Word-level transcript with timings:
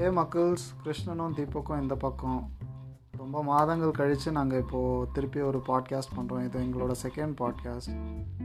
ஏ 0.00 0.08
மக்கள்ஸ் 0.08 0.64
கிருஷ்ணனும் 0.84 1.34
தீபக்கும் 1.36 1.80
இந்த 1.80 1.94
பக்கம். 1.94 2.50
ரொம்ப 3.16 3.42
மாதங்கள் 3.42 3.90
கழித்து 3.90 4.32
நாங்கள் 4.32 4.58
இப்போது 4.58 5.08
திருப்பி 5.12 5.40
ஒரு 5.40 5.62
பாட்காஸ்ட் 5.66 6.14
பண்ணுறோம் 6.16 6.44
இது 6.44 6.60
எங்களோட 6.60 6.94
செகண்ட் 7.02 7.34
பாட்காஸ்ட் 7.40 7.90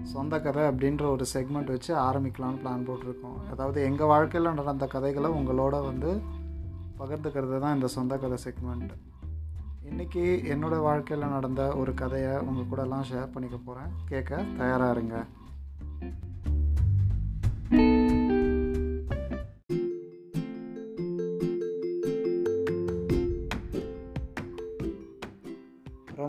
சொந்த 0.02 0.40
கதை 0.40 0.64
அப்படின்ற 0.64 1.02
ஒரு 1.02 1.26
செக்மெண்ட் 1.34 1.66
வச்சு 1.66 1.96
ஆரம்பிக்கலான்னு 1.96 2.62
பிளான் 2.64 2.86
போட்டிருக்கோம். 2.88 3.38
அதாவது 3.52 3.84
எங்கள் 3.84 4.08
வாழ்க்கையில் 4.08 4.54
நடந்த 4.54 4.88
கதைகளை 4.88 5.32
உங்களோட 5.32 5.84
வந்து 5.84 6.22
பகிர்ந்துக்கிறது 7.00 7.60
தான் 7.60 7.76
இந்த 7.76 7.88
சொந்த 7.88 8.18
கதை 8.18 8.38
செக்மெண்ட் 8.44 8.92
இன்றைக்கி 9.86 10.26
என்னோடய 10.54 10.82
வாழ்க்கையில் 10.82 11.28
நடந்த 11.28 11.76
ஒரு 11.76 11.94
கதையை 11.94 12.38
உங்கள் 12.38 12.70
கூடலாம் 12.72 13.08
ஷேர் 13.12 13.32
பண்ணிக்க 13.32 13.58
போகிறேன் 13.66 13.92
கேட்க 14.06 14.44
தயாராக 14.58 14.92
இருங்க. 14.92 15.26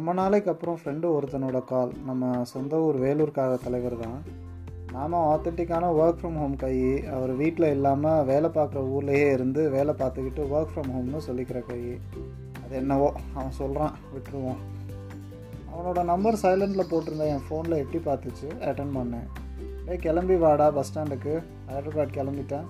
ரொம்ப 0.07 0.21
நாளைக்கு 0.21 0.51
அப்புறம் 0.51 0.77
ஃப்ரெண்டு 0.81 1.07
ஒருத்தனோட 1.15 1.61
கால் 1.71 1.93
நம்ம 2.09 2.43
சொந்த 2.51 2.81
ஊர் 2.81 2.97
வேலூர்கார 3.05 3.55
தலைவர் 3.63 3.97
தான். 4.03 4.21
நாம் 4.93 5.17
ஆத்தென்டிக்கான 5.31 5.89
ஒர்க் 6.01 6.21
ஃப்ரம் 6.21 6.37
ஹோம் 6.41 6.55
கை 6.57 6.77
அவர் 7.15 7.33
வீட்டில் 7.41 7.67
இல்லாமல் 7.77 8.23
வேலை 8.25 8.51
பார்க்குற 8.57 8.83
ஊர்லேயே 8.97 9.27
இருந்து 9.33 9.63
வேலை 9.71 9.95
பார்த்துக்கிட்டு 10.03 10.45
ஒர்க் 10.55 10.73
ஃப்ரம் 10.75 10.93
ஹோம்னு 10.97 11.25
சொல்லிக்கிற 11.29 11.61
கை. 11.71 11.81
அது 12.63 12.77
என்னவோ 12.83 13.09
அவன் 13.35 13.53
சொல்கிறான் 13.61 13.97
விட்டுருவோம் 14.13 14.63
அவனோட 15.73 16.05
நம்பர் 16.13 16.41
சைலண்டில் 16.43 16.91
போட்டிருந்தேன் 16.93 17.33
என் 17.35 17.47
ஃபோனில் 17.49 17.81
எட்டி 17.83 18.01
பார்த்துச்சு 18.09 18.51
அட்டன் 18.69 18.97
பண்ணேன். 18.99 19.29
டே 19.87 19.97
கிளம்பி 20.07 20.39
வாடா 20.47 20.69
பஸ் 20.71 20.91
ஸ்டாண்டுக்கு 20.91 21.35
ஹைதராபாத் 21.69 22.19
கிளம்பிட்டேன். 22.19 22.69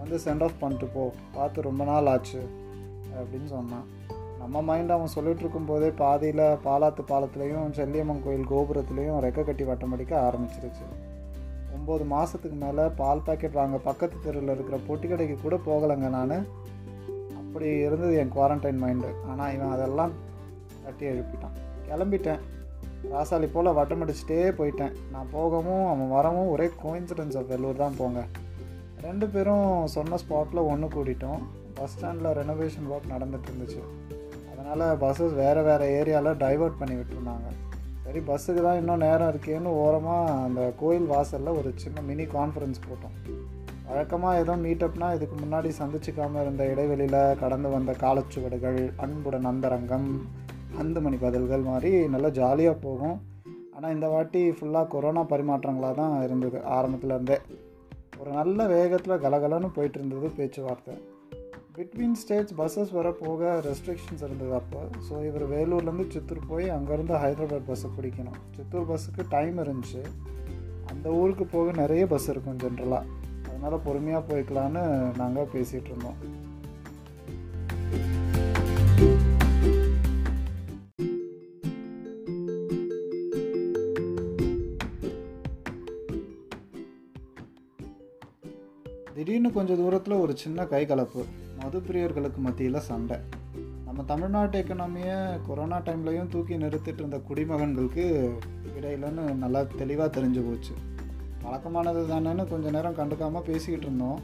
வந்து 0.00 0.18
சென்ட் 0.26 0.44
ஆஃப் 0.48 0.60
பண்ணிட்டு 0.60 0.88
போ. 0.94 1.04
பார்த்து 1.34 1.68
ரொம்ப 1.70 1.84
நாள் 1.84 2.12
ஆச்சு 2.14 2.42
அப்படின்னு 3.18 3.50
சொன்னான். 3.56 3.88
நம்ம 4.42 4.60
மைண்ட் 4.68 4.90
அவன் 4.90 5.12
சொல்லிட்டு 5.14 5.40
இருக்கும்போதே 5.40 5.88
பாதியில் 6.02 6.44
பாலாத்து 6.64 7.02
பாலத்துலேயும் 7.10 7.74
செல்லியம்மன் 7.78 8.22
கோயில் 8.24 8.48
கோபுரத்துலேயும் 8.50 9.18
ரெக்க 9.24 9.44
கட்டி 9.44 9.64
வட்டம் 9.64 9.92
அடிக்க 9.92 10.12
ஆரம்பிச்சிருச்சு. 10.28 10.86
ஒம்பது 11.76 12.04
மாதத்துக்கு 12.04 12.56
மேலே 12.64 12.84
பால் 13.00 13.22
பாக்கெட் 13.26 13.58
வாங்க 13.60 13.76
பக்கத்து 13.76 14.16
தெருவில் 14.24 14.54
இருக்கிற 14.54 14.78
பொட்டி 14.88 15.08
கடைக்கு 15.08 15.36
கூட 15.42 15.56
போகலைங்க 15.66 16.08
நான். 16.08 16.34
அப்படி 17.40 17.68
இருந்தது 17.86 18.14
என் 18.22 18.34
குவாரண்டைன் 18.36 18.82
மைண்டு 18.84 19.10
ஆனால் 19.30 19.54
இவன் 19.54 19.74
அதெல்லாம் 19.76 20.12
தட்டி 20.84 21.06
எழுப்பிட்டான். 21.06 21.56
கிளம்பிட்டேன். 21.88 22.42
ராசாலி 23.12 23.48
போல் 23.52 23.76
வட்டம் 23.78 24.02
அடிச்சுட்டே 24.02 24.40
போயிட்டேன். 24.60 24.94
நான் 25.12 25.32
போகவும் 25.32 25.86
அவன் 25.86 26.12
வரவும் 26.16 26.48
ஒரே 26.48 26.68
கோயின்சிடன்ஸ் 26.84 27.38
ஆஃப் 27.40 27.50
வெள்ளூர் 27.52 27.82
தான் 27.84 27.98
போங்க. 27.98 28.22
ரெண்டு 29.02 29.26
பேரும் 29.26 29.86
சொன்ன 29.96 30.18
ஸ்பாட்டில் 30.24 30.68
ஒன்று 30.72 30.88
கூட்டிட்டோம் 30.96 31.42
பஸ் 31.74 31.94
ஸ்டாண்டில் 31.94 32.36
ரெனோவேஷன் 32.40 32.90
ஒர்க் 32.94 33.12
நடந்துட்டு 33.14 33.50
இருந்துச்சு. 33.50 33.82
அதனால் 34.62 34.98
பஸ்ஸஸ் 35.02 35.34
வேறு 35.42 35.62
வேறு 35.68 35.86
ஏரியாவில் 35.98 36.40
டைவர்ட் 36.42 36.80
பண்ணி 36.80 36.94
விட்டுருந்தாங்க. 36.98 37.48
சரி 38.04 38.20
பஸ்ஸுக்கு 38.28 38.62
தான் 38.66 38.78
இன்னும் 38.80 39.02
நேரம் 39.06 39.30
இருக்கேன்னு 39.32 39.70
ஓரமாக 39.82 40.36
அந்த 40.46 40.60
கோயில் 40.80 41.08
வாசலில் 41.12 41.56
ஒரு 41.60 41.70
சின்ன 41.82 42.00
மினி 42.08 42.24
கான்ஃபரன்ஸ் 42.36 42.80
போட்டோம். 42.86 43.16
வழக்கமாக 43.88 44.40
எதுவும் 44.42 44.64
மீட்டப்னால் 44.66 45.16
இதுக்கு 45.16 45.36
முன்னாடி 45.40 45.70
சந்திச்சிக்காமல் 45.78 46.42
இருந்த 46.44 46.62
இடைவெளியில் 46.72 47.38
கடந்து 47.42 47.68
வந்த 47.74 47.92
காலச்சுவடுகள் 48.04 48.80
அன்புடன் 49.04 49.48
அந்தரங்கம் 49.50 50.08
அந்து 50.82 51.00
மணி 51.04 51.16
பதில்கள் 51.24 51.64
மாதிரி 51.70 51.92
நல்லா 52.14 52.30
ஜாலியாக 52.40 52.82
போகும். 52.86 53.16
ஆனால் 53.76 53.94
இந்த 53.96 54.08
வாட்டி 54.14 54.42
ஃபுல்லாக 54.58 54.90
கொரோனா 54.94 55.24
பரிமாற்றங்களாக 55.32 55.94
தான் 56.02 56.14
இருந்தது 56.26 56.60
ஆரம்பத்துலேருந்தே 56.76 57.38
ஒரு 58.20 58.30
நல்ல 58.38 58.66
வேகத்தில் 58.74 59.22
கலகலன்னு 59.24 59.70
போயிட்டு 59.76 59.98
இருந்தது 60.00 60.28
பேச்சுவார்த்தை. 60.38 60.94
பிட்வீன் 61.76 62.16
ஸ்டேட்ஸ் 62.20 62.54
பஸ்ஸஸ் 62.58 62.90
வர 62.96 63.08
போக 63.20 63.50
ரெஸ்ட்ரிக்ஷன்ஸ் 63.66 64.24
இருந்தது 64.26 64.52
அப்போ. 64.58 64.80
ஸோ 65.06 65.12
இவர் 65.28 65.44
வேலூர்லேருந்து 65.52 66.04
சித்தூர் 66.14 66.40
போய் 66.50 66.66
அங்கேருந்து 66.74 67.14
ஹைதராபாத் 67.22 67.68
பஸ்ஸை 67.70 67.90
பிடிக்கணும். 67.96 68.36
சித்தூர் 68.56 68.88
பஸ்ஸுக்கு 68.90 69.24
டைம் 69.34 69.56
இருந்துச்சு. 69.64 70.02
அந்த 70.92 71.08
ஊருக்கு 71.20 71.46
போக 71.54 71.72
நிறைய 71.82 72.04
பஸ் 72.12 72.28
இருக்கும் 72.32 72.60
ஜென்ரலாக 72.64 73.08
அதனால் 73.48 73.84
பொறுமையாக 73.88 74.28
போய்க்கலான்னு 74.30 74.84
நாங்கள் 75.22 75.52
பேசிகிட்டு 75.56 75.90
இருந்தோம். 75.92 76.20
திடீர்னு 89.16 89.50
கொஞ்சம் 89.56 89.80
தூரத்தில் 89.80 90.22
ஒரு 90.24 90.32
சின்ன 90.42 90.64
கை 90.74 90.80
கலப்பு. 90.90 91.22
மது 91.72 91.84
பிரியர்களுக்கு 91.86 92.36
மத்தியில் 92.36 92.78
சண்டை. 92.86 93.16
நம்ம 93.84 94.02
தமிழ்நாட்டு 94.08 94.56
எக்கனாமியை 94.60 95.14
கொரோனா 95.46 95.76
டைம்லையும் 95.78 96.28
தூக்கி 96.28 96.54
நிறுத்திட்டு 96.56 97.00
இருந்த 97.02 97.18
குடிமகன்களுக்கு 97.28 98.04
இடையிலன்னு 98.78 99.22
நல்லா 99.42 99.60
தெளிவாக 99.76 100.08
தெரிஞ்சு 100.16 100.40
போச்சு. 100.48 100.74
வழக்கமானது 101.44 102.00
தானேன்னு 102.10 102.44
கொஞ்சம் 102.48 102.74
நேரம் 102.76 102.96
கண்டுக்காமல் 102.98 103.46
பேசிக்கிட்டு 103.46 103.86
இருந்தோம். 103.86 104.18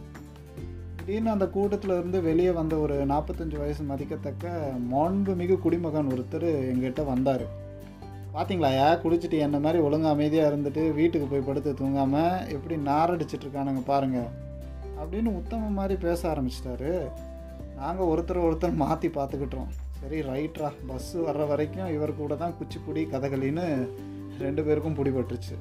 திடீர்னு 0.97 1.31
அந்த 1.31 1.47
கூட்டத்தில் 1.55 1.95
இருந்து 1.99 2.21
வெளியே 2.23 2.51
வந்த 2.51 2.77
ஒரு 2.77 2.99
நாற்பத்தஞ்சு 3.13 3.57
வயசு 3.63 3.85
மதிக்கத்தக்க 3.85 4.53
மாண்புமிகு 4.91 5.57
குடிமகன் 5.59 6.11
ஒருத்தர் 6.17 6.47
எங்கிட்ட 6.73 7.05
வந்தார். 7.05 7.47
பார்த்தீங்களா 8.35 8.73
ஏ 8.81 8.91
குடிச்சிட்டு 9.05 9.39
என்ன 9.47 9.63
மாதிரி 9.69 9.81
ஒழுங்கு 9.87 10.11
அமைதியாக 10.15 10.51
இருந்துட்டு 10.53 10.85
வீட்டுக்கு 11.01 11.29
போய் 11.31 11.49
படுத்து 11.49 11.73
தூங்காமல் 11.81 12.37
எப்படி 12.57 12.79
நாரடிச்சிட்டு 12.91 13.47
இருக்கானுங்க 13.47 13.85
பாருங்கள் 13.87 14.31
அப்படின்னு 15.01 15.31
உத்தம 15.41 15.73
மாதிரி 15.81 15.97
பேச 16.01 16.21
ஆரம்பிச்சிட்டாரு. 16.29 16.93
நாங்கள் 17.81 18.07
ஒருத்தர் 18.07 18.45
ஒருத்தர் 18.47 18.81
மாற்றி 18.83 19.09
பார்த்துக்கிட்டோம். 19.09 19.69
சரி 20.01 20.21
ரைட்ரா 20.23 20.69
பஸ்ஸு 20.89 21.19
வர்ற 21.27 21.47
வரைக்கும் 21.47 21.93
இவர் 21.95 22.13
கூட 22.17 22.35
தான் 22.35 22.55
குச்சிப்புடி 22.59 23.03
கதகளின்னு 23.13 23.67
ரெண்டு 24.39 24.65
பேருக்கும் 24.65 24.97
பிடிபட்டுருச்சு. 24.99 25.57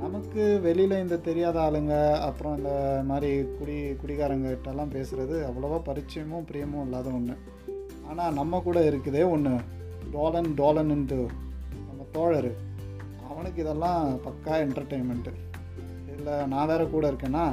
நமக்கு 0.00 0.60
வெளியில் 0.62 1.00
இந்த 1.02 1.16
தெரியாத 1.16 1.56
ஆளுங்க 1.60 1.94
அப்புறம் 2.20 2.56
இந்த 2.56 2.72
மாதிரி 3.06 3.30
குடி 3.58 3.76
குடிகாரங்கிட்டலாம் 4.02 4.94
பேசுகிறது 4.96 5.36
அவ்வளோவா 5.48 5.78
பரிச்சயமும் 5.88 6.46
பிரியமும் 6.50 6.84
இல்லாத 6.84 7.08
ஒன்று 7.10 7.36
ஆனால் 8.08 8.32
நம்ம 8.32 8.60
கூட 8.60 8.90
இருக்குதே 8.90 9.30
ஒன்று 9.30 9.54
டோலன் 10.12 10.50
டோலன்ட்டு 10.60 11.18
நம்ம 11.88 12.06
தோழர். 12.12 12.50
அவனுக்கு 13.30 13.62
இதெல்லாம் 13.62 14.02
பக்கா 14.26 14.54
என்டர்டெயின்மெண்ட்டு 14.66 15.34
இல்லை 16.16 16.46
நான் 16.46 16.66
வேறு 16.66 16.90
கூட 16.90 17.10
இருக்கேன்னா 17.10 17.44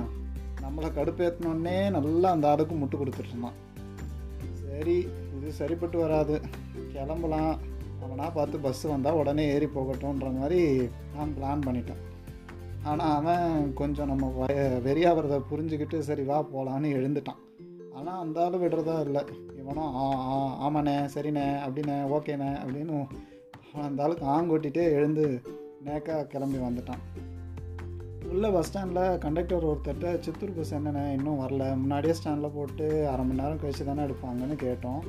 நம்மளை 0.64 0.90
கடுப்பேற்றினோடனே 0.98 1.78
நல்லா 1.90 2.32
அந்த 2.32 2.50
ஆளுக்கு 2.50 2.76
முட்டு 2.76 2.98
கொடுத்துட்ருந்தான் 2.98 3.60
சரி 4.76 4.96
இது 5.36 5.50
சரிப்பட்டு 5.60 5.98
வராது. 6.04 6.36
கிளம்பலாம். 6.94 7.54
அவனாக 8.04 8.30
பார்த்து 8.38 8.58
பஸ்ஸு 8.64 8.86
வந்தால் 8.92 9.20
உடனே 9.20 9.44
ஏறி 9.54 9.68
போகட்டும்ன்ற 9.76 10.28
மாதிரி 10.40 10.60
நான் 11.16 11.32
பிளான் 11.38 11.66
பண்ணிட்டேன். 11.68 12.02
ஆனால் 12.90 13.14
அவன் 13.20 13.74
கொஞ்சம் 13.80 14.10
நம்ம 14.12 14.26
வய 14.40 14.58
வெறியாகிறத 14.88 15.38
புரிஞ்சுக்கிட்டு 15.52 16.00
சரி 16.10 16.24
வா 16.30 16.38
போகலான்னு 16.54 16.90
எழுந்துட்டான். 16.98 17.40
ஆனால் 17.98 18.20
அந்த 18.24 18.44
ஆள் 18.44 18.58
விடுறதா 18.64 18.96
இல்லை. 19.08 19.24
இவனும் 19.62 19.94
ஆ 20.02 20.06
ஆ 20.34 20.36
ஆமாண்ணே 20.66 20.96
சரிண்ணே 21.16 21.46
அப்படிண்ணே 21.66 21.96
ஓகேண்ணே 22.16 22.52
அப்படின்னு 22.64 22.98
அந்த 23.88 24.04
ஆளுக்கு 24.04 24.26
ஆங்கொட்டிகிட்டே 24.36 24.84
எழுந்து 24.98 25.26
நேக்காக 25.88 26.28
கிளம்பி 26.34 26.60
வந்துட்டான். 26.66 27.04
உள்ள 28.32 28.50
பஸ் 28.54 28.68
ஸ்டாண்டில் 28.68 29.18
கண்டக்டர் 29.24 29.66
ஒருத்தர்கிட்ட 29.70 30.12
சித்தூர் 30.26 30.54
பஸ் 30.56 30.72
என்னென்ன 30.78 31.02
இன்னும் 31.16 31.42
வரல. 31.42 31.64
முன்னாடியே 31.82 32.14
ஸ்டாண்டில் 32.20 32.56
போட்டு 32.56 32.86
அரை 33.12 33.24
மணி 33.26 33.40
நேரம் 33.42 33.60
கழிச்சு 33.62 33.84
தானே 33.90 34.02
எடுப்பாங்கன்னு 34.08 34.56
கேட்டோம். 34.64 35.04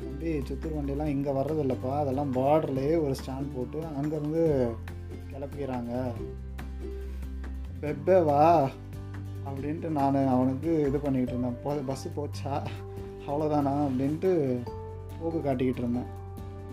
தம்பி 0.00 0.30
சித்தூர் 0.48 0.74
வண்டியெல்லாம் 0.76 1.12
இங்கே 1.14 1.32
வர்றதில்லப்பா. 1.38 1.92
அதெல்லாம் 2.02 2.32
பார்டர்லேயே 2.38 2.94
ஒரு 3.04 3.14
ஸ்டாண்ட் 3.20 3.54
போட்டு 3.56 3.80
அங்கேருந்து 3.98 4.42
கிளப்பிக்கிறாங்க 5.30 5.92
பெப்பேவா 7.82 8.42
அப்படின்ட்டு 9.48 9.90
நான் 9.98 10.18
அவனுக்கு 10.34 10.70
இது 10.88 10.98
பண்ணிக்கிட்டு 11.04 11.34
இருந்தேன். 11.34 11.58
போ 11.64 11.74
பஸ்ஸு 11.90 12.10
போச்சா? 12.18 12.54
அவ்வளோதானா 13.28 13.74
அப்படின்ட்டு 13.86 14.30
போக்கு 15.20 15.40
காட்டிக்கிட்டு 15.46 15.82
இருந்தேன். 15.84 16.10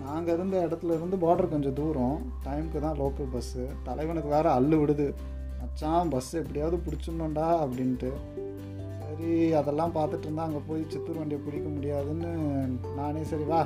நாங்கள் 0.06 0.36
இருந்த 0.38 0.56
இடத்துல 0.66 0.98
இருந்து 0.98 1.18
பார்டர் 1.26 1.54
கொஞ்சம் 1.54 1.80
தூரம். 1.80 2.18
டைமுக்கு 2.46 2.80
தான் 2.88 3.00
லோக்கல் 3.04 3.32
பஸ்ஸு 3.36 3.64
தலைவனுக்கு 3.88 4.36
வேறு 4.36 4.50
அள்ளு 4.58 4.76
விடுது. 4.82 5.08
மச்சான் 5.66 6.10
பஸ் 6.14 6.32
எப்படியாவது 6.40 6.78
பிடிச்சிடணும்டா 6.86 7.46
அப்படின்ட்டு. 7.62 8.10
சரி 9.04 9.30
அதெல்லாம் 9.60 9.94
பார்த்துட்டு 9.96 10.26
இருந்தால் 10.28 10.48
அங்கே 10.48 10.62
போய் 10.68 10.82
சித்தூர் 10.94 11.20
வண்டியை 11.20 11.40
பிடிக்க 11.46 11.68
முடியாதுன்னு 11.76 12.32
நானே 12.98 13.22
சரி 13.30 13.46
வா 13.52 13.62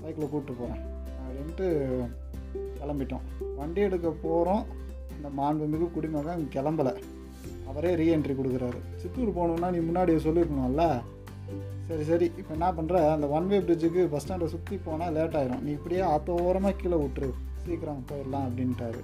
பைக்கில் 0.00 0.30
கூப்பிட்டு 0.32 0.54
போகிறேன் 0.60 0.82
அப்படின்ட்டு 1.22 1.66
கிளம்பிட்டோம். 2.80 3.24
வண்டி 3.58 3.80
எடுக்க 3.88 4.10
போகிறோம் 4.24 4.64
இந்த 5.16 5.30
மாண்புமிகு 5.38 5.88
குடிமகன் 5.96 6.44
கிளம்பலை. 6.56 6.94
அவரே 7.70 7.92
ரீஎன்ட்ரி 8.02 8.36
கொடுக்குறாரு. 8.40 8.82
சித்தூர் 9.02 9.36
போகணுன்னா 9.38 9.70
நீ 9.76 9.80
முன்னாடியே 9.88 10.20
சொல்லியிருக்கணும்ல 10.26 10.86
சரி 11.88 12.04
சரி. 12.12 12.26
இப்போ 12.40 12.52
என்ன 12.58 12.68
பண்ணுற 12.80 12.96
அந்த 13.14 13.26
ஒன் 13.38 13.48
வே 13.52 13.60
பிரிட்ஜுக்கு 13.66 14.02
பஸ் 14.12 14.24
ஸ்டாண்டை 14.26 14.50
சுற்றி 14.56 14.76
போனால் 14.88 15.16
லேட் 15.18 15.38
ஆயிரும். 15.40 15.64
நீ 15.66 15.72
இப்படியே 15.78 16.04
ஆத்தோரமாக 16.12 16.76
கீழே 16.82 17.00
விட்டுரு. 17.04 17.30
சீக்கிரம் 17.64 18.06
போயிடலாம் 18.12 18.46
அப்படின்ட்டாரு. 18.48 19.02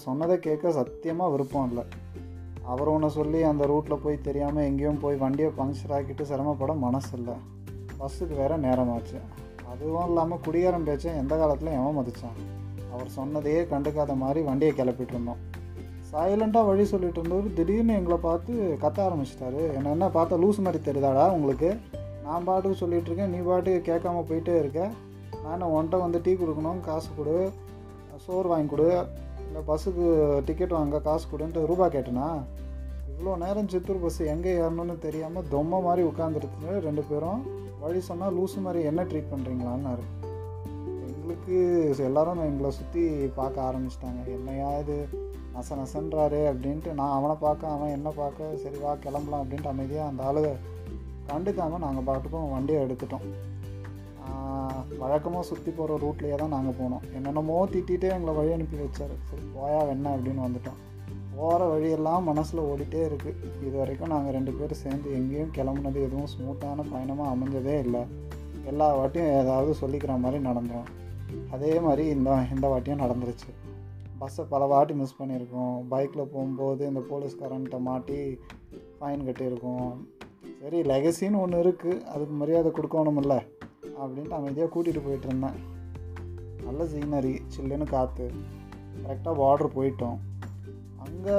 அவர் 0.00 0.08
சொன்னதை 0.10 0.36
கேட்க 0.44 0.70
சத்தியமாக 0.76 1.32
விருப்பம் 1.32 1.66
இல்லை. 1.70 1.82
அவர் 2.72 2.90
ஒன்று 2.92 3.08
சொல்லி 3.16 3.40
அந்த 3.48 3.64
ரூட்டில் 3.70 4.00
போய் 4.04 4.16
தெரியாமல் 4.26 4.66
எங்கேயும் 4.68 5.00
போய் 5.02 5.18
வண்டியை 5.22 5.48
பங்க்சர் 5.58 5.92
ஆக்கிட்டு 5.96 6.24
சிரமப்பட 6.30 6.72
மனசு 6.84 7.10
இல்லை. 7.18 7.34
பஸ்ஸுக்கு 7.98 8.34
வேறு 8.38 8.56
நேரமாச்சு. 8.64 9.18
அதுவும் 9.72 10.06
இல்லாமல் 10.08 10.40
குடிகாரம் 10.46 10.86
பேச்சை 10.88 11.12
எந்த 11.22 11.36
காலத்தில் 11.40 11.70
எவன் 11.78 11.96
மதித்தான் 11.98 12.38
அவர் 12.92 13.10
சொன்னதையே 13.18 13.60
கண்டுக்காத 13.72 14.16
மாதிரி 14.22 14.42
வண்டியை 14.48 14.72
கிளப்பிட்டு 14.78 15.14
இருந்தோம். 15.16 15.42
சைலண்ட்டாக 16.12 16.68
வழி 16.70 16.86
சொல்லிட்டு 16.94 17.20
இருந்தவர் 17.22 17.56
திடீர்னு 17.60 17.98
எங்களை 18.00 18.18
பார்த்து 18.28 18.52
கத்த 18.84 19.00
ஆரம்பிச்சிட்டாரு. 19.08 19.62
என்ன 19.78 19.94
என்ன 19.96 20.08
பார்த்தா 20.18 20.40
லூஸ் 20.44 20.64
மாதிரி 20.66 20.82
தெரியுதாடா 20.88 21.26
உங்களுக்கு? 21.38 21.70
நான் 22.26 22.46
பாட்டுக்கு 22.50 22.82
சொல்லிகிட்ருக்கேன் 22.82 23.08
இருக்கேன் 23.08 23.34
நீ 23.36 23.40
பாட்டுக்கு 23.50 23.88
கேட்காம 23.90 24.24
போயிட்டே 24.30 24.56
இருக்க. 24.62 24.90
நான் 25.46 25.72
ஒன்ட்ட 25.78 26.04
வந்து 26.06 26.20
டீ 26.26 26.34
கொடுக்கணும் 26.40 26.80
காசு 26.88 27.10
கொடு 27.18 27.36
சோறு 28.24 28.48
வாங்கி 28.50 28.70
கொடு 28.70 28.88
இல்லை 29.50 29.62
பஸ்ஸுக்கு 29.68 30.04
டிக்கெட் 30.48 30.74
வாங்க 30.76 30.98
காசு 31.06 31.24
கொடுன்ட்டு 31.30 31.60
ரூபா 31.70 31.86
கேட்டேனா? 31.94 32.26
இவ்வளோ 33.12 33.32
நேரம் 33.42 33.70
சித்தூர் 33.72 34.02
பஸ் 34.02 34.18
எங்கே 34.32 34.52
ஏறணும்னு 34.60 34.94
தெரியாமல் 34.98 35.48
தொம்மை 35.52 35.78
மாதிரி 35.86 36.02
உட்காந்துருக்கு 36.10 36.84
ரெண்டு 36.86 37.02
பேரும் 37.08 37.40
வழி 37.80 38.00
சொன்னால் 38.08 38.36
லூஸு 38.36 38.62
மாதிரி 38.66 38.80
என்ன 38.90 39.02
ட்ரீட் 39.02 39.32
பண்ணுறீங்களான்னாரு 39.32 40.04
எங்களுக்கு 41.08 41.56
எல்லாரும் 42.08 42.44
எங்களை 42.46 42.70
சுற்றி 42.70 43.02
பார்க்க 43.38 43.66
ஆரம்பிச்சிட்டாங்க. 43.68 44.20
என்னையா 44.36 44.70
இது? 44.78 44.98
நச 45.54 45.76
நசன்றாரு 45.80 46.40
அப்படின்ட்டு 46.50 46.90
நான் 46.92 47.16
அவனை 47.18 47.36
பார்க்க 47.44 47.74
அவன் 47.76 47.94
என்ன 47.96 48.08
பார்க்க 48.10 48.56
சரி 48.62 48.76
வா 48.76 48.92
கிளம்பலாம் 49.04 49.42
அப்படின்ட்டு 49.42 49.72
அமைதியாக 49.72 50.10
அந்த 50.10 50.22
ஆளு 50.22 50.44
கண்டுக்காமல் 51.30 51.84
நாங்கள் 51.86 52.08
பாட்டுக்கும் 52.10 52.52
வண்டியை 52.56 52.80
எடுத்துட்டோம். 52.84 53.26
வழக்கமாக 54.98 55.44
சுற்றி 55.48 55.70
போகிற 55.70 55.96
ரூட்லேயே 56.04 56.36
தான் 56.40 56.54
நாங்கள் 56.54 56.78
போனோம். 56.80 57.04
என்னென்னமோ 57.16 57.56
திட்டிகிட்டே 57.72 58.08
எங்களை 58.14 58.32
வழி 58.38 58.52
அனுப்பி 58.54 58.78
வச்சார். 58.82 59.14
சரி 59.28 59.44
போயா 59.56 59.80
வேணா 59.88 60.12
அப்படின்னு 60.16 60.46
வந்துட்டோம். 60.46 60.78
போகிற 61.36 61.66
வழியெல்லாம் 61.72 62.26
மனசில் 62.30 62.66
ஓடிட்டே 62.70 63.00
இருக்குது 63.08 63.50
இது 63.66 63.76
வரைக்கும் 63.80 64.12
நாங்கள் 64.14 64.34
ரெண்டு 64.36 64.52
பேரும் 64.52 64.80
சேர்ந்து 64.82 65.08
எங்கேயும் 65.18 65.52
கிளம்புனது 65.56 66.00
எதுவும் 66.06 66.30
ஸ்மூத்தான 66.32 66.84
பயணமாக 66.92 67.32
அமைஞ்சதே 67.34 67.76
இல்லை. 67.84 68.02
எல்லா 68.70 68.88
வாட்டியும் 68.98 69.34
ஏதாவது 69.40 69.72
சொல்லிக்கிற 69.80 70.14
மாதிரி 70.24 70.40
நடந்துடும் 70.48 70.88
அதே 71.54 71.72
மாதிரி 71.86 72.04
இந்த 72.16 72.30
இந்த 72.54 72.66
வாட்டியும் 72.72 73.02
நடந்துருச்சு. 73.04 73.50
பஸ்ஸை 74.20 74.44
பல 74.52 74.64
வாட்டி 74.72 74.94
மிஸ் 74.94 75.18
பண்ணியிருக்கோம். 75.20 75.76
பைக்கில் 75.92 76.30
போகும்போது 76.32 76.82
இந்த 76.90 77.02
போலீஸ்காரன்கிட்ட 77.10 77.78
மாட்டி 77.88 78.18
ஃபைன் 78.98 79.24
கட்டியிருக்கோம். 79.28 79.92
சரி 80.62 80.80
லெகசின்னு 80.92 81.40
ஒன்று 81.44 81.62
இருக்குது 81.64 82.02
அதுக்கு 82.14 82.34
மரியாதை 82.40 82.70
கொடுக்கணுமில்ல 82.78 83.36
அப்படின்ட்டு 83.82 84.38
அமைதியாக 84.38 84.70
கூட்டிகிட்டு 84.74 85.04
போயிட்டு 85.04 85.28
இருந்தேன். 85.28 85.58
நல்ல 86.64 86.84
சீனரி 86.84 87.34
சில்லுன்னு 87.56 87.84
காற்று 87.84 88.26
கரெக்டாக 89.04 89.34
பார்டர் 89.42 89.76
போயிட்டோம். 89.76 90.18
அங்கே 91.06 91.36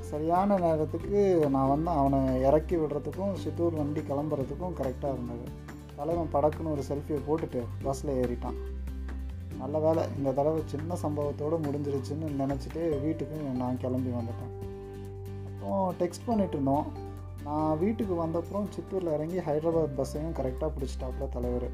சரியான 0.00 0.58
நேரத்துக்கு 0.58 1.20
நான் 1.50 1.68
வந்து 1.68 1.90
அவனை 1.90 2.40
இறக்கி 2.40 2.76
விடுறதுக்கும் 2.76 3.32
சித்தூர் 3.42 3.78
வண்டி 3.80 4.00
கிளம்புறதுக்கும் 4.00 4.76
கரெக்டாக 4.80 5.14
இருந்தது. 5.16 5.46
தலைவன் 5.96 6.32
படக்குன்னு 6.32 6.74
ஒரு 6.74 6.82
செல்ஃபியை 6.88 7.20
போட்டுட்டு 7.28 7.62
பஸ்ஸில் 7.82 8.18
ஏறிட்டான். 8.22 8.58
நல்ல 9.58 9.78
வேலை 9.78 10.02
இந்த 10.16 10.32
தடவை 10.32 10.60
சின்ன 10.66 10.96
சம்பவத்தோடு 11.02 11.56
முடிஞ்சிருச்சுன்னு 11.66 12.28
நினச்சிட்டு 12.42 12.82
வீட்டுக்கு 13.02 13.38
நான் 13.62 13.80
கிளம்பி 13.84 14.10
வந்துட்டேன். 14.10 14.54
அப்புறம் 15.48 15.94
டெக்ஸ்ட் 15.98 16.28
பண்ணிகிட்டு 16.28 16.56
இருந்தோம். 16.58 16.86
நான் 17.44 17.78
வீட்டுக்கு 17.78 18.26
வந்தப்புறம் 18.26 18.68
சித்தூரில் 18.70 19.12
இறங்கி 19.12 19.38
ஹைதராபாத் 19.38 19.96
பஸ்ஸையும் 19.96 20.36
கரெக்டாக 20.38 20.70
பிடிச்சிட்டாப்புல 20.76 21.28
தலைவர். 21.30 21.68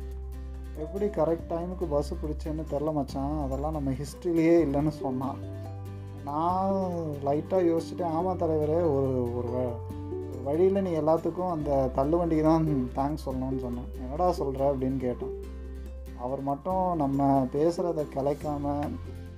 எப்படி 0.79 1.07
கரெக்ட் 1.07 1.51
டைமுக்கு 1.51 1.87
பஸ்ஸு 1.91 2.15
பிடிச்சேன்னு 2.23 2.65
தெரில 2.71 2.93
மச்சான். 2.93 3.43
அதெல்லாம் 3.45 3.73
நம்ம 3.73 3.91
ஹிஸ்ட்ரிலேயே 3.91 4.57
இல்லைன்னு 4.67 4.89
சொன்னான். 4.89 5.39
நான் 6.25 6.73
லைட்டாக 7.27 7.67
யோசிச்சுட்டேன். 7.73 8.13
ஆமாம் 8.13 8.39
தலைவரே 8.39 8.79
ஒரு 8.97 9.37
ஒரு 9.37 9.73
வழியில் 10.45 10.83
நீ 10.83 10.91
எல்லாத்துக்கும் 10.91 11.51
அந்த 11.51 11.91
தள்ளுவண்டிக்கு 11.97 12.43
தான் 12.43 12.67
தேங்க்ஸ் 12.97 13.27
சொல்லணும்னு 13.27 13.59
சொன்னேன். 13.59 13.91
என்னடா 13.95 14.33
சொல்கிற 14.33 14.75
அப்படின்னு 14.75 14.99
கேட்டோம் 15.07 15.35
அவர் 16.19 16.41
மட்டும் 16.41 16.97
நம்ம 16.97 17.49
பேசுகிறத 17.53 18.05
கலைக்காமல் 18.15 18.89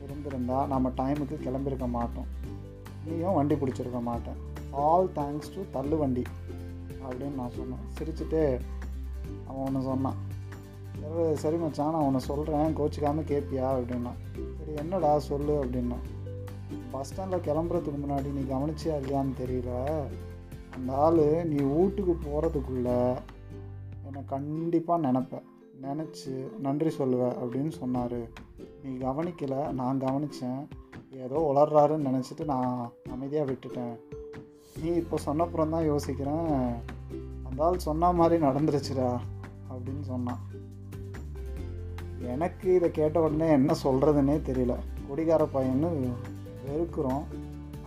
இருந்திருந்தால் 0.05 0.69
நம்ம 0.69 0.89
டைமுக்கு 0.89 1.37
கிளம்பியிருக்க 1.45 1.89
மாட்டோம். 1.89 2.29
நீயும் 3.05 3.35
வண்டி 3.35 3.55
பிடிச்சிருக்க 3.55 4.03
மாட்டேன். 4.03 4.57
ஆல் 4.70 5.09
தேங்க்ஸ் 5.15 5.53
டு 5.55 5.81
தள்ளுவண்டி 5.81 6.25
அப்படின்னு 7.05 7.35
நான் 7.35 7.56
சொன்னேன். 7.56 7.85
சிரிச்சுட்டு 7.99 8.61
அவன் 9.47 9.65
ஒன்று 9.67 9.82
சொன்னான். 9.82 10.26
சரி 11.00 11.35
சரி 11.37 11.56
மச்சான் 11.56 11.93
நான் 11.93 12.03
உன்னை 12.03 12.20
சொல்கிறேன் 12.20 12.76
கோச்சிக்காமல் 12.76 13.29
கேட்பியா 13.32 13.67
அப்படின்னா. 13.79 14.12
சரி 14.59 14.75
என்னடா 14.75 15.19
சொல்லு 15.19 15.65
அப்படின்னா. 15.65 15.97
பஸ் 16.91 17.12
ஸ்டாண்டில் 17.12 17.44
கிளம்புறதுக்கு 17.47 18.00
முன்னாடி 18.05 18.32
நீ 18.32 18.43
கவனிச்சியா 18.55 18.97
இல்லையான்னு 19.00 19.32
தெரியல. 19.41 20.00
அந்த 20.75 20.93
ஆள் 20.94 21.44
நீ 21.44 21.62
வீட்டுக்கு 21.62 22.17
போகிறதுக்குள்ள 22.26 23.17
என்னை 24.06 24.25
கண்டிப்பாக 24.25 25.11
நினப்பேன் 25.11 25.47
நினச்சி 25.82 26.59
நன்றி 26.59 26.91
சொல்லுவேன் 26.99 27.37
அப்படின்னு 27.43 27.69
சொன்னார். 27.69 28.21
நீ 28.82 28.91
கவனிக்கலை 29.06 29.73
நான் 29.73 30.00
கவனித்தேன் 30.00 30.62
ஏதோ 31.11 31.53
உளர்றாருன்னு 31.55 32.09
நினச்சிட்டு 32.09 32.44
நான் 32.44 32.93
அமைதியாக 33.11 33.53
விட்டுட்டேன். 33.53 33.97
நீ 34.81 34.91
இப்போ 35.03 35.17
சொன்னப்புறம் 35.27 35.73
தான் 35.75 35.89
யோசிக்கிறேன். 35.93 36.51
அந்த 37.49 37.59
ஆள் 37.67 37.85
சொன்ன 37.87 38.13
மாதிரி 38.21 38.37
நடந்துருச்சுடா 38.45 39.11
அப்படின்னு 39.73 40.05
சொன்னான். 40.13 40.43
எனக்கு 42.33 42.69
இதை 42.77 42.89
கேட்ட 42.91 43.21
உடனே 43.25 43.49
என்ன 43.59 43.75
சொல்கிறதுனே 43.85 44.37
தெரியல. 44.49 44.75
குடிகார 45.09 45.43
பையன்னு 45.55 45.91
வெறுக்கிறோம். 46.67 47.25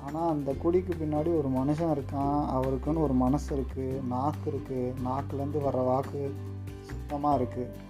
ஆனால் 0.05 0.29
அந்த 0.33 0.51
குடிக்கு 0.61 0.93
பின்னாடி 0.99 1.31
ஒரு 1.39 1.49
மனுஷன் 1.57 1.93
இருக்கான். 1.95 2.37
அவருக்குன்னு 2.57 3.05
ஒரு 3.07 3.15
மனசு 3.23 3.49
இருக்குது 3.57 4.01
நாக்கு 4.13 4.47
இருக்குது 4.51 4.93
நாக்குலேருந்து 5.07 5.59
வர்ற 5.67 5.83
வாக்கு 5.89 6.21
சுத்தமாக 6.89 7.37
இருக்குது 7.39 7.89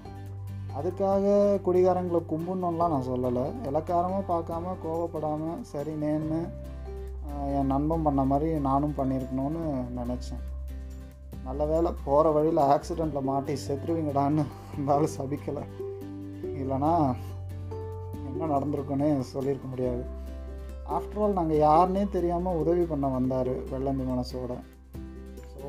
அதுக்காக 0.79 1.25
குடிகாரங்களை 1.67 2.19
கும்பிடணும்லாம் 2.31 2.93
நான் 2.95 3.09
சொல்லலை. 3.11 3.45
இலக்காரமாக 3.69 4.29
பார்க்காம 4.33 4.75
கோவப்படாமல் 4.83 5.61
சரி 5.71 5.93
நேன்னு 6.03 6.41
என் 7.57 7.71
நண்பன் 7.73 8.03
பண்ண 8.03 8.23
மாதிரி 8.23 8.59
நானும் 8.59 8.97
பண்ணியிருக்கணும்னு 8.97 9.63
நினச்சேன். 9.99 10.43
நல்ல 11.43 11.65
வேலை 11.65 11.91
போகிற 12.05 12.29
வழியில் 12.29 12.61
ஆக்சிடெண்ட்டில் 12.73 13.29
மாட்டி 13.29 13.53
செத்துருவீங்கடான்னு 13.67 14.43
இருந்தாலும் 14.73 15.15
சபிக்கலை. 15.17 15.63
இல்லைனா 16.61 16.91
என்ன 18.27 18.49
நடந்திருக்குன்னு 18.53 19.19
சொல்லியிருக்க 19.19 19.67
முடியாது. 19.67 20.03
ஆஃப்டர் 20.89 21.21
ஆல் 21.23 21.37
நாங்கள் 21.39 21.61
யாருன்னே 21.67 22.09
தெரியாமல் 22.09 22.59
உதவி 22.61 22.83
பண்ண 22.83 23.07
வந்தார் 23.07 23.51
வெள்ளந்தி 23.71 24.05
மனசோட. 24.11 24.51
ஸோ 25.53 25.67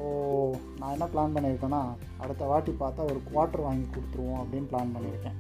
நான் 0.79 0.93
என்ன 0.93 1.07
பிளான் 1.07 1.35
பண்ணியிருக்கேன்னா 1.35 1.83
அடுத்த 2.19 2.45
வாட்டி 2.45 2.73
பார்த்தா 2.81 3.09
ஒரு 3.11 3.21
குவார்ட்டர் 3.29 3.67
வாங்கி 3.67 3.87
கொடுத்துருவோம் 3.89 4.41
அப்படின்னு 4.43 4.71
பிளான் 4.73 4.95
பண்ணியிருக்கேன். 4.95 5.39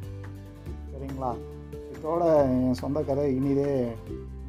சரிங்களா? 0.93 1.33
இதோட 1.97 2.25
என் 2.49 2.75
சொந்த 2.75 3.03
கதை 3.03 3.37
இனிதே 3.37 3.73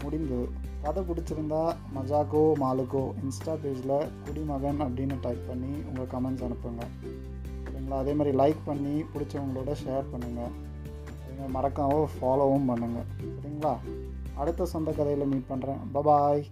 முடிந்தது. 0.04 0.48
கதை 0.84 1.04
பிடிச்சிருந்தா 1.04 1.62
மஜாக்கோ 1.96 2.42
மாலுக்கோ 2.62 3.04
இன்ஸ்டா 3.22 3.54
பேஜில் 3.64 3.94
குடிமகன் 4.26 4.80
அப்படின்னு 4.80 5.16
டைப் 5.22 5.44
பண்ணி 5.48 5.74
உங்கள் 5.90 6.10
கமெண்ட்ஸ் 6.12 6.44
அனுப்புங்க. 6.48 6.84
சரிங்களா? 7.66 7.98
அதே 7.98 8.14
மாதிரி 8.14 8.38
லைக் 8.38 8.62
பண்ணி 8.66 9.04
பிடிச்சவங்களோட 9.14 9.72
ஷேர் 9.84 10.12
பண்ணுங்கள் 10.14 10.54
நீங்கள் 11.28 11.50
மறக்காமல் 11.50 12.08
ஃபாலோவும் 12.16 12.68
பண்ணுங்கள் 12.70 13.08
சரிங்களா? 13.36 13.74
அடுத்த 14.36 14.66
சொந்த 14.66 14.92
கதையில் 14.92 15.28
மீட் 15.28 15.50
பண்ணுறேன் 15.50 15.82
பபாய் 15.94 16.44